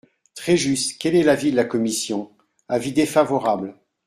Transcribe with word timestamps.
Très 0.33 0.57
juste! 0.57 0.99
Quel 0.99 1.15
est 1.15 1.21
l’avis 1.21 1.51
de 1.51 1.55
la 1.57 1.63
commission? 1.63 2.31
Avis 2.67 2.91
défavorable. 2.91 3.75